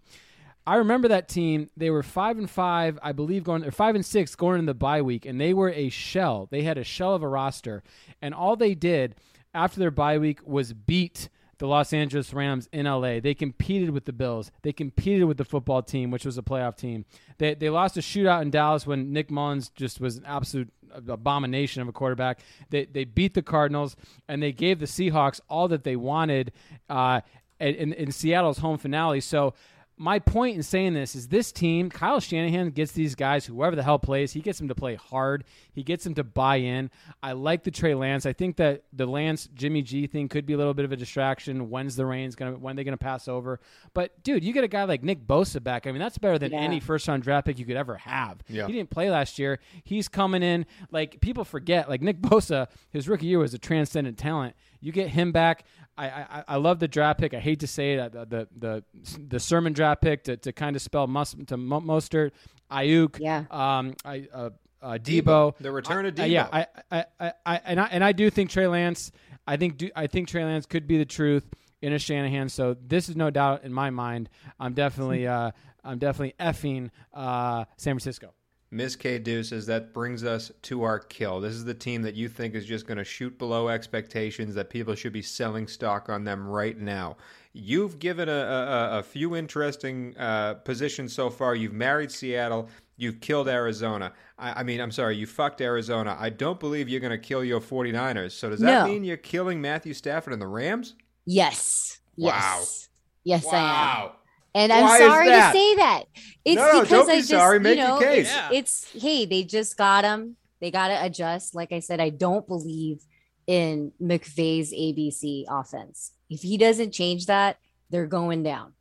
[0.67, 1.71] I remember that team.
[1.79, 4.75] They were five and five, I believe, going or five and six going in the
[4.75, 6.47] bye week, and they were a shell.
[6.51, 7.83] They had a shell of a roster,
[8.21, 9.15] and all they did
[9.55, 13.21] after their bye week was beat the Los Angeles Rams in LA.
[13.21, 14.51] They competed with the Bills.
[14.63, 17.05] They competed with the football team, which was a playoff team.
[17.39, 21.83] They they lost a shootout in Dallas when Nick Mullens just was an absolute abomination
[21.83, 22.41] of a quarterback.
[22.71, 23.97] They they beat the Cardinals
[24.29, 26.53] and they gave the Seahawks all that they wanted.
[26.89, 27.23] Uh,
[27.61, 29.21] in, in Seattle's home finale.
[29.21, 29.55] So
[29.99, 33.83] my point in saying this is this team, Kyle Shanahan gets these guys, whoever the
[33.83, 35.45] hell plays, he gets them to play hard.
[35.73, 36.91] He gets them to buy in.
[37.23, 38.25] I like the Trey Lance.
[38.25, 40.97] I think that the Lance Jimmy G thing could be a little bit of a
[40.97, 41.69] distraction.
[41.69, 43.61] When's the rain's gonna when they gonna pass over?
[43.93, 45.87] But dude, you get a guy like Nick Bosa back.
[45.87, 46.61] I mean, that's better than yeah.
[46.61, 48.39] any first round draft pick you could ever have.
[48.49, 48.67] Yeah.
[48.67, 49.59] He didn't play last year.
[49.83, 51.89] He's coming in like people forget.
[51.89, 54.55] Like Nick Bosa, his rookie year was a transcendent talent.
[54.81, 55.65] You get him back.
[55.99, 57.35] I, I, I love the draft pick.
[57.35, 58.85] I hate to say it, the the the,
[59.29, 62.31] the Sermon draft pick to, to kind of spell Mus, to Mostert,
[62.71, 66.23] Aiyuk, yeah, um, I, uh, uh, Deebo, the return of Deebo.
[66.23, 69.11] I, yeah, I, I, I, I, and I and I do think Trey Lance.
[69.47, 71.49] I think do, I think Trey Lance could be the truth
[71.83, 72.49] in a Shanahan.
[72.49, 74.29] So this is no doubt in my mind.
[74.61, 75.51] I'm definitely uh,
[75.85, 78.33] I'm definitely effing uh, San Francisco.
[78.71, 78.97] Ms.
[78.97, 81.41] K Deuces, that brings us to our kill.
[81.41, 84.69] This is the team that you think is just going to shoot below expectations, that
[84.69, 87.17] people should be selling stock on them right now.
[87.55, 91.55] You've given a, a, a few interesting uh, positions so far.
[91.55, 92.69] You've married Seattle.
[92.99, 94.13] You've killed Arizona.
[94.39, 96.17] I, I, mean, I'm sorry, you fucked Arizona.
[96.21, 98.33] I don't believe you're going to kill your 49ers.
[98.33, 98.93] So does that no.
[98.93, 100.95] mean you're killing Matthew Stafford and the Rams?
[101.25, 102.01] Yes.
[102.17, 102.59] Wow.
[102.59, 102.89] Yes.
[103.25, 103.53] Yes, wow.
[103.53, 104.11] I am.
[104.59, 106.05] And I'm Why sorry to say that.
[106.45, 107.61] It's no, no, because I just, sorry.
[107.61, 108.35] Make you know, your case.
[108.51, 110.37] It's, it's hey, they just got him.
[110.61, 111.55] They got to adjust.
[111.55, 113.05] Like I said, I don't believe
[113.47, 116.11] in McVay's ABC offense.
[116.29, 117.59] If he doesn't change that,
[117.91, 118.73] they're going down.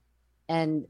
[0.50, 0.88] And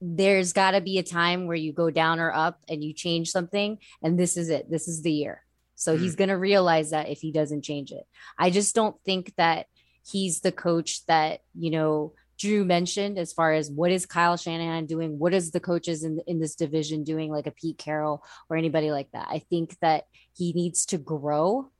[0.00, 3.30] there's got to be a time where you go down or up and you change
[3.30, 3.76] something.
[4.02, 4.70] And this is it.
[4.70, 5.44] This is the year.
[5.74, 6.00] So mm.
[6.00, 8.06] he's going to realize that if he doesn't change it.
[8.38, 9.66] I just don't think that
[10.10, 14.86] he's the coach that, you know, Drew mentioned as far as what is Kyle Shanahan
[14.86, 15.18] doing?
[15.18, 18.90] What is the coaches in, in this division doing, like a Pete Carroll or anybody
[18.90, 19.28] like that?
[19.30, 21.70] I think that he needs to grow.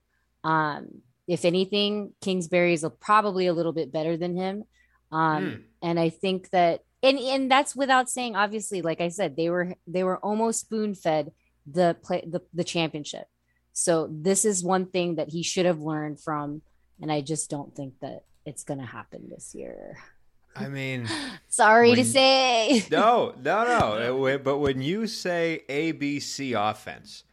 [0.44, 4.64] Um, if anything, Kingsbury is a, probably a little bit better than him.
[5.10, 5.62] Um, mm.
[5.80, 9.74] And I think that, and, and that's without saying, obviously, like I said, they were,
[9.86, 11.32] they were almost spoon fed
[11.66, 13.26] the play, the, the championship.
[13.72, 16.60] So this is one thing that he should have learned from.
[17.00, 19.96] And I just don't think that it's going to happen this year.
[20.56, 21.08] I mean,
[21.48, 22.84] sorry when, to say.
[22.90, 24.38] no, no, no.
[24.44, 27.24] But when you say ABC offense,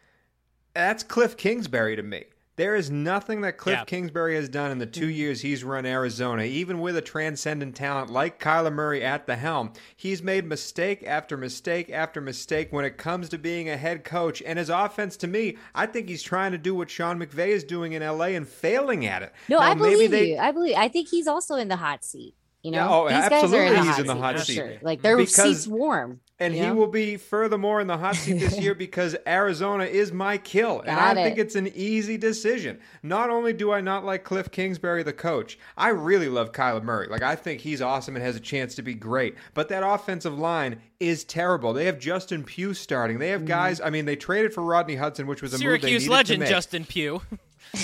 [0.73, 2.25] that's Cliff Kingsbury to me.
[2.57, 3.85] There is nothing that Cliff yeah.
[3.85, 5.11] Kingsbury has done in the two mm-hmm.
[5.11, 9.73] years he's run Arizona, even with a transcendent talent like Kyler Murray at the helm.
[9.95, 14.41] He's made mistake after mistake after mistake when it comes to being a head coach.
[14.41, 17.63] And his offense, to me, I think he's trying to do what Sean McVay is
[17.63, 19.33] doing in LA and failing at it.
[19.47, 20.31] No, now, I believe they...
[20.31, 20.37] you.
[20.39, 20.75] I believe.
[20.77, 22.33] I think he's also in the hot seat
[22.67, 24.19] You know, Yeah, oh, these guys are absolutely in the he's hot in the seat,
[24.21, 24.53] hot seat.
[24.55, 24.73] Sure.
[24.81, 26.19] Like their Because- seats warm.
[26.39, 26.75] And you he know?
[26.75, 30.81] will be furthermore in the hot seat this year because Arizona is my kill.
[30.81, 32.77] And Got I think it's an easy decision.
[33.01, 37.07] Not only do I not like Cliff Kingsbury, the coach, I really love Kyler Murray.
[37.07, 39.33] Like, I think he's awesome and has a chance to be great.
[39.55, 41.73] But that offensive line is terrible.
[41.73, 43.17] They have Justin Pugh starting.
[43.17, 43.47] They have Mm-hmm.
[43.47, 46.11] guys, I mean, they traded for Rodney Hudson, which was a move they Syracuse needed
[46.13, 46.49] legend to make.
[46.49, 47.21] Justin Pugh.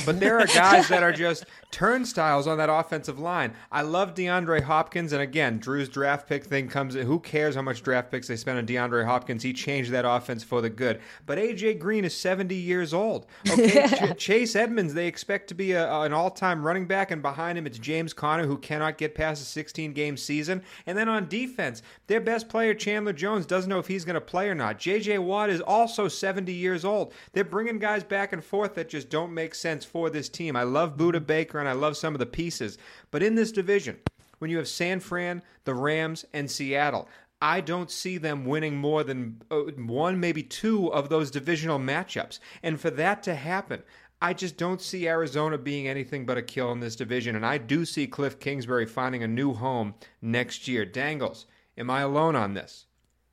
[0.06, 3.54] But there are guys that are just turnstiles on that offensive line.
[3.72, 7.08] I love DeAndre Hopkins, and again, Drew's draft pick thing comes in.
[7.08, 9.44] Who cares how much draft picks they spend on DeAndre Hopkins?
[9.44, 11.02] He changed that offense for the good.
[11.26, 13.26] But AJ Green is 70 years old.
[13.50, 17.58] Okay, Ch- Chase Edmonds, they expect to be a, an all-time running back, and behind
[17.58, 20.62] him it's James Conner, who cannot get past a 16-game season.
[20.86, 24.22] And then on defense, their best player Chandler Jones doesn't know if he's going to
[24.22, 24.78] play or not.
[24.78, 25.18] J.J.
[25.20, 27.14] Watt is also 70 years old.
[27.32, 30.56] They're bringing guys back and forth that just don't make sense for this team.
[30.56, 32.78] I love Budda Baker and I love some of the pieces,
[33.12, 33.97] but in this division,
[34.39, 37.08] when you have San Fran, the Rams, and Seattle.
[37.41, 42.39] I don't see them winning more than uh, one, maybe two of those divisional matchups.
[42.62, 43.84] And for that to happen,
[44.21, 47.36] I just don't see Arizona being anything but a kill in this division.
[47.36, 50.86] And I do see Cliff Kingsbury finding a new home next year.
[50.86, 51.45] Dangles,
[51.78, 52.86] am I alone on this?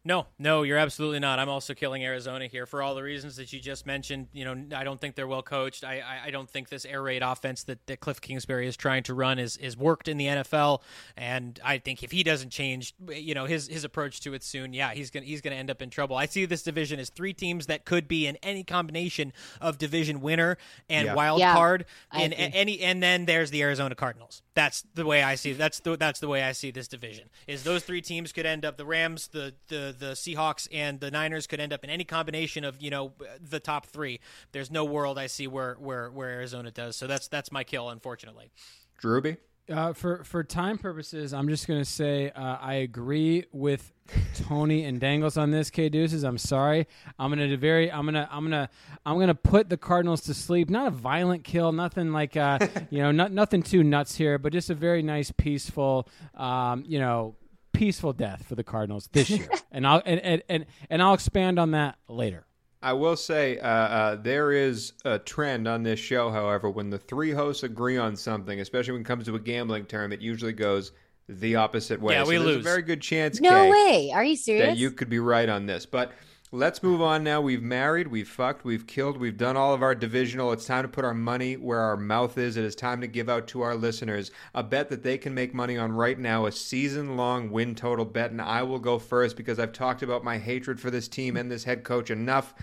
[0.02, 1.38] No, no, you're absolutely not.
[1.38, 4.28] I'm also killing Arizona here for all the reasons that you just mentioned.
[4.32, 5.84] You know, I don't think they're well coached.
[5.84, 9.02] I, I, I don't think this air raid offense that, that Cliff Kingsbury is trying
[9.04, 10.80] to run is, is worked in the NFL.
[11.18, 14.72] And I think if he doesn't change, you know, his his approach to it soon,
[14.72, 16.16] yeah, he's gonna he's gonna end up in trouble.
[16.16, 20.22] I see this division as three teams that could be in any combination of division
[20.22, 20.56] winner
[20.88, 21.14] and Yeah.
[21.14, 22.80] wild Yeah, card I in any.
[22.80, 24.42] And then there's the Arizona Cardinals.
[24.54, 25.52] That's the way I see.
[25.52, 27.28] That's the that's the way I see this division.
[27.46, 31.10] Is those three teams could end up the Rams, the the the Seahawks, and the
[31.10, 34.20] Niners could end up in any combination of you know the top three.
[34.52, 36.96] There's no world I see where where where Arizona does.
[36.96, 38.50] So that's that's my kill, unfortunately.
[39.02, 39.38] Drewby?
[39.70, 43.92] Uh, for for time purposes, I'm just gonna say uh, I agree with
[44.34, 45.70] Tony and Dangles on this.
[45.70, 46.88] K Deuces, I'm sorry.
[47.20, 47.90] I'm gonna do very.
[47.90, 48.28] I'm gonna.
[48.32, 48.68] I'm gonna.
[49.06, 50.70] I'm gonna put the Cardinals to sleep.
[50.70, 51.70] Not a violent kill.
[51.70, 52.36] Nothing like.
[52.36, 52.58] Uh,
[52.90, 53.12] you know.
[53.12, 56.08] Not nothing too nuts here, but just a very nice, peaceful.
[56.34, 57.36] Um, you know,
[57.80, 59.48] peaceful death for the Cardinals this year.
[59.72, 62.46] and I'll and, and and and I'll expand on that later.
[62.82, 66.98] I will say uh, uh, there is a trend on this show, however, when the
[66.98, 70.52] three hosts agree on something, especially when it comes to a gambling term, it usually
[70.52, 70.92] goes
[71.28, 72.14] the opposite way.
[72.14, 72.66] Yeah, we so there's lose.
[72.66, 74.12] a very good chance, No Kay, way.
[74.14, 74.78] Are you that serious?
[74.78, 75.86] you could be right on this.
[75.86, 76.12] But
[76.52, 77.40] let's move on now.
[77.40, 80.50] We've married, we've fucked, we've killed, we've done all of our divisional.
[80.52, 82.56] It's time to put our money where our mouth is.
[82.56, 85.54] It is time to give out to our listeners a bet that they can make
[85.54, 88.32] money on right now, a season long win total bet.
[88.32, 91.50] And I will go first because I've talked about my hatred for this team and
[91.50, 92.54] this head coach enough.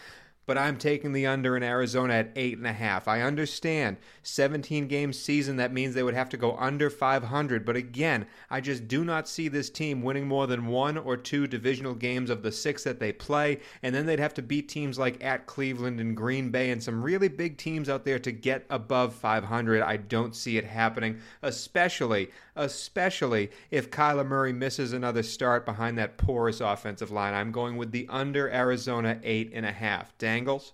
[0.47, 3.07] But I'm taking the under in Arizona at eight and a half.
[3.07, 5.57] I understand 17 game season.
[5.57, 7.65] That means they would have to go under 500.
[7.65, 11.47] But again, I just do not see this team winning more than one or two
[11.47, 13.60] divisional games of the six that they play.
[13.83, 17.03] And then they'd have to beat teams like at Cleveland and Green Bay and some
[17.03, 19.81] really big teams out there to get above 500.
[19.81, 26.17] I don't see it happening, especially, especially if Kyler Murray misses another start behind that
[26.17, 27.34] porous offensive line.
[27.34, 30.17] I'm going with the under Arizona eight and a half.
[30.17, 30.74] Dangles?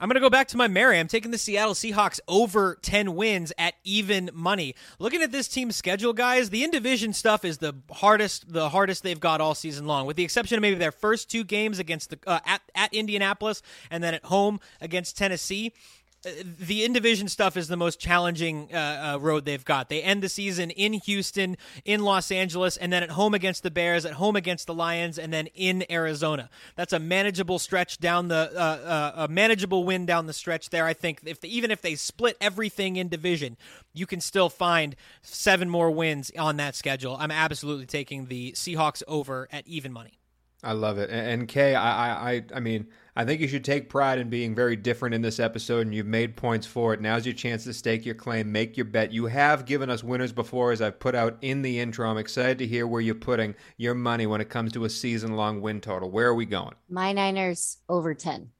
[0.00, 0.96] I'm going to go back to my Mary.
[0.96, 4.76] I'm taking the Seattle Seahawks over 10 wins at even money.
[5.00, 9.02] Looking at this team's schedule, guys, the in division stuff is the hardest the hardest
[9.02, 12.10] they've got all season long, with the exception of maybe their first two games against
[12.10, 13.60] the uh, at, at Indianapolis
[13.90, 15.72] and then at home against Tennessee.
[16.22, 19.88] The in division stuff is the most challenging uh, uh, road they've got.
[19.88, 23.70] They end the season in Houston, in Los Angeles, and then at home against the
[23.70, 26.50] Bears, at home against the Lions, and then in Arizona.
[26.74, 30.86] That's a manageable stretch down the uh, uh, a manageable win down the stretch there.
[30.86, 33.56] I think if even if they split everything in division,
[33.92, 37.16] you can still find seven more wins on that schedule.
[37.18, 40.18] I'm absolutely taking the Seahawks over at even money.
[40.62, 41.08] I love it.
[41.10, 44.28] And, and Kay, I, I, I- I mean, I think you should take pride in
[44.28, 47.00] being very different in this episode, and you've made points for it.
[47.00, 49.12] Now's your chance to stake your claim, make your bet.
[49.12, 52.08] You have given us winners before, as I've put out in the intro.
[52.08, 55.34] I'm excited to hear where you're putting your money when it comes to a season
[55.34, 56.10] long win total.
[56.10, 56.74] Where are we going?
[56.88, 58.50] My Niners over 10.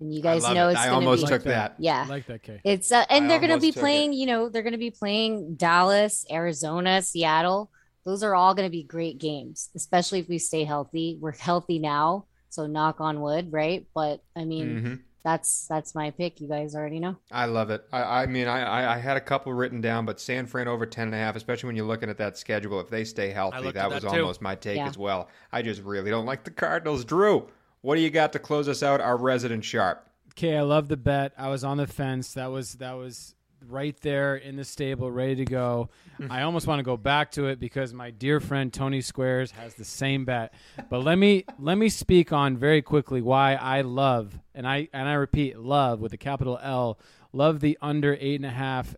[0.00, 0.72] And you guys love know it.
[0.72, 1.28] it's I going to almost be.
[1.28, 1.74] took that.
[1.78, 2.02] Yeah.
[2.04, 2.60] I like that, Kay.
[2.64, 4.78] It's uh, and I they're going to be took playing, you know, they're going to
[4.78, 7.70] be playing Dallas, Arizona, Seattle.
[8.04, 11.16] Those are all going to be great games, especially if we stay healthy.
[11.20, 13.86] We're healthy now, so knock on wood, right?
[13.94, 15.00] But I mean, Mhm.
[15.22, 16.40] that's that's my pick.
[16.40, 17.16] You guys already know.
[17.32, 17.82] I love it.
[17.92, 20.84] I, I mean, I, I- I had a couple written down, but San Fran over
[20.84, 22.78] 10 and a half, especially when you're looking at that schedule.
[22.80, 24.08] If they stay healthy, looked that was too.
[24.08, 24.86] almost my take Yeah.
[24.88, 25.28] as well.
[25.50, 27.04] I just really don't like the Cardinals.
[27.06, 27.48] Drew,
[27.80, 29.00] what do you got to close us out?
[29.00, 30.06] Our resident sharp.
[30.32, 31.32] Okay, I love the bet.
[31.38, 32.34] I was on the fence.
[32.34, 33.34] That was that was
[33.70, 35.90] right there in the stable, ready to go.
[36.30, 39.74] I almost want to go back to it because my dear friend Tony Squares has
[39.74, 40.54] the same bet.
[40.88, 45.08] But let me let me speak on very quickly why I love and I and
[45.08, 46.98] I repeat love with a capital L
[47.32, 48.94] love the under eight and a half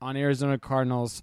[0.00, 1.22] on Arizona Cardinals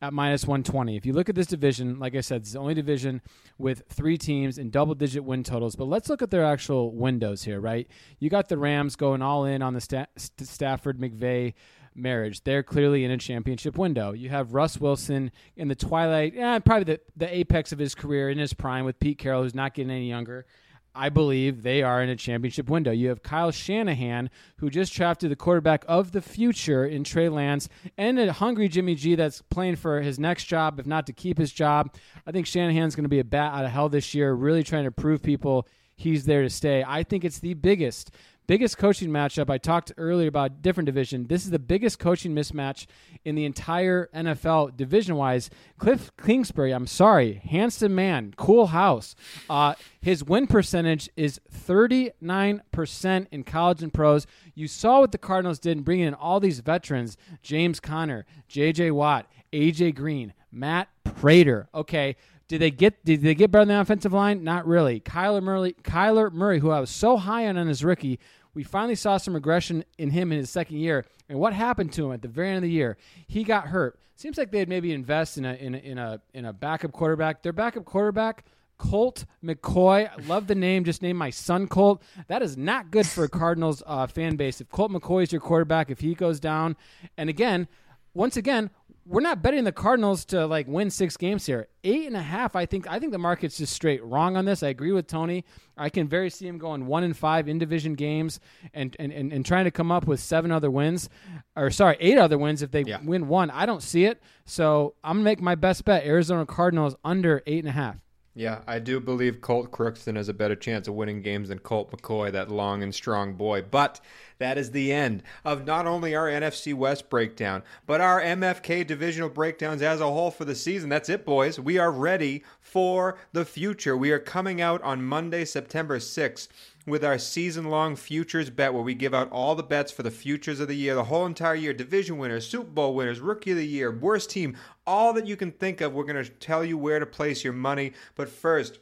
[0.00, 0.96] at minus 120.
[0.96, 3.20] If you look at this division, like I said, it's the only division
[3.58, 5.74] with three teams in double digit win totals.
[5.74, 7.88] But let's look at their actual windows here, right?
[8.20, 11.54] You got the Rams going all in on the Sta- Stafford McVay
[11.98, 12.42] marriage.
[12.44, 14.12] They're clearly in a championship window.
[14.12, 18.30] You have Russ Wilson in the twilight, eh, probably the, the apex of his career
[18.30, 20.46] in his prime with Pete Carroll, who's not getting any younger.
[20.94, 22.90] I believe they are in a championship window.
[22.90, 27.68] You have Kyle Shanahan, who just drafted the quarterback of the future in Trey Lance,
[27.96, 31.38] and a hungry Jimmy G that's playing for his next job, if not to keep
[31.38, 31.94] his job.
[32.26, 34.84] I think Shanahan's going to be a bat out of hell this year, really trying
[34.84, 36.84] to prove people he's there to stay.
[36.86, 38.10] I think it's the biggest
[38.48, 39.50] biggest coaching matchup.
[39.50, 41.26] I talked earlier about different division.
[41.28, 42.86] This is the biggest coaching mismatch
[43.24, 45.50] in the entire NFL division wise.
[45.78, 49.14] Cliff Kingsbury, I'm sorry, handsome man, cool house.
[49.48, 54.26] Uh, his win percentage is 39% in college and pros.
[54.54, 58.90] You saw what the Cardinals did in bringing in all these veterans James Conner, J.J.
[58.92, 59.92] Watt, A.J.
[59.92, 61.68] Green, Matt Prater.
[61.74, 62.16] Okay.
[62.48, 64.42] Did they get did they get better on the offensive line?
[64.42, 65.00] Not really.
[65.00, 68.18] Kyler Murray, Kyler Murray, who I was so high on on his rookie,
[68.54, 71.04] we finally saw some regression in him in his second year.
[71.28, 72.96] And what happened to him at the very end of the year?
[73.26, 74.00] He got hurt.
[74.16, 77.42] Seems like they'd maybe invest in a in a in a, in a backup quarterback.
[77.42, 78.44] Their backup quarterback.
[78.78, 80.84] Colt McCoy, I love the name.
[80.84, 82.00] Just name my son Colt.
[82.28, 84.60] That is not good for a Cardinals uh, fan base.
[84.60, 86.76] If Colt McCoy is your quarterback, if he goes down,
[87.16, 87.66] and again,
[88.14, 88.70] once again,
[89.08, 91.68] we're not betting the Cardinals to like win six games here.
[91.82, 92.86] Eight and a half, I think.
[92.90, 94.62] I think the market's just straight wrong on this.
[94.62, 95.44] I agree with Tony.
[95.76, 98.38] I can very see him going one and five in division games
[98.74, 101.08] and and, and, and trying to come up with seven other wins,
[101.56, 103.00] or sorry, eight other wins if they Yeah.
[103.02, 103.50] win one.
[103.50, 104.22] I don't see it.
[104.44, 107.96] So I'm gonna make my best bet: Arizona Cardinals under eight and a half.
[108.38, 111.90] Yeah, I do believe Colt Crookston has a better chance of winning games than Colt
[111.90, 113.62] McCoy, that long and strong boy.
[113.62, 114.00] But
[114.38, 119.28] that is the end of not only our NFC West breakdown, but our MFK divisional
[119.28, 120.88] breakdowns as a whole for the season.
[120.88, 121.58] That's it, boys.
[121.58, 123.96] We are ready for the future.
[123.96, 126.46] We are coming out on Monday, September 6th
[126.88, 130.10] with our season long futures bet where we give out all the bets for the
[130.10, 133.56] futures of the year, the whole entire year, division winners, Super Bowl winners, rookie of
[133.56, 134.56] the year, worst team,
[134.88, 135.92] all that you can think of.
[135.92, 137.92] We're going to tell you where to place your money.
[138.14, 138.78] But first,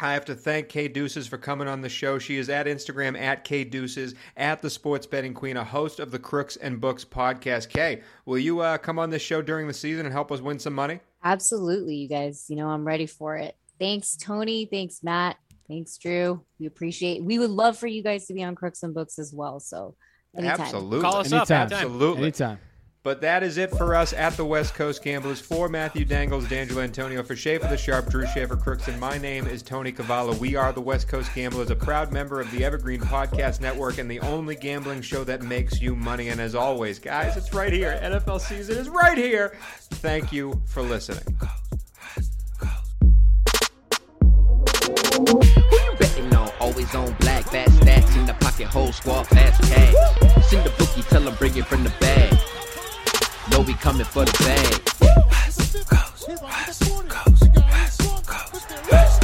[0.00, 2.18] I have to thank K Deuces for coming on the show.
[2.18, 6.10] She is at Instagram at K Deuces, at the Sports Betting Queen, a host of
[6.10, 7.68] the Crooks and Books podcast.
[7.68, 10.58] Kay, will you uh, come on this show during the season and help us win
[10.58, 11.00] some money?
[11.24, 12.46] Absolutely, you guys.
[12.48, 13.56] You know, I'm ready for it.
[13.78, 14.66] Thanks, Tony.
[14.66, 15.36] Thanks, Matt.
[15.68, 16.42] Thanks, Drew.
[16.58, 17.22] We appreciate.
[17.22, 19.60] We would love for you guys to be on Crooks and Books as well.
[19.60, 19.94] So,
[20.36, 20.60] anytime.
[20.60, 21.00] Absolutely.
[21.00, 21.60] Call us up Anytime.
[21.60, 21.78] anytime.
[21.78, 22.22] Absolutely.
[22.22, 22.58] Anytime.
[23.04, 25.40] But that is it for us at the West Coast Gamblers.
[25.40, 29.46] For Matthew Dangles, D'Angelo Antonio, for Schaefer the Sharp, Drew Schaefer Crooks, and my name
[29.46, 30.34] is Tony Cavallo.
[30.34, 34.10] We are the West Coast Gamblers, a proud member of the Evergreen Podcast Network and
[34.10, 36.28] the only gambling show that makes you money.
[36.28, 37.98] And as always, guys, it's right here.
[38.02, 39.56] NFL season is right here.
[39.80, 41.36] Thank you for listening.
[45.16, 46.50] Who you betting on?
[46.60, 49.94] Always on black, fat stacks in the pocket, whole squad, fast cash.
[50.48, 52.36] Send the bookie, tell them bring it from the bag.
[53.50, 54.82] Know we coming for the bag.
[55.00, 59.20] West Coast, West Coast, West Coast, West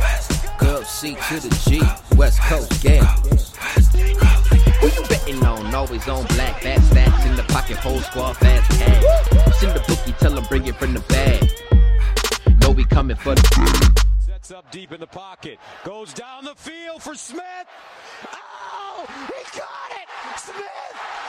[0.00, 0.58] Coast.
[0.58, 1.82] Girl C to the G,
[2.16, 3.54] West Coast gamblers.
[4.80, 5.74] Who you betting on?
[5.74, 9.04] Always on black, fat stacks in the pocket, whole squad, fast cash.
[9.58, 11.50] Send the bookie, tell them bring it from the bag.
[12.60, 14.04] Know we coming for the bag.
[14.18, 15.58] Sets up deep in the pocket.
[15.84, 17.66] Goes down the field for Smith.
[18.32, 20.08] Oh, he got it!
[20.40, 21.27] Smith!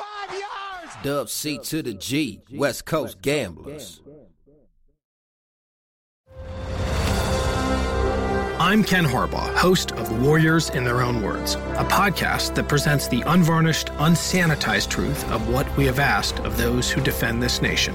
[0.00, 0.96] Touchdown, 85 yards!
[1.02, 4.00] Dub C to the G, West Coast Gamblers.
[8.58, 13.22] I'm Ken Harbaugh, host of Warriors in Their Own Words, a podcast that presents the
[13.22, 17.94] unvarnished, unsanitized truth of what we have asked of those who defend this nation.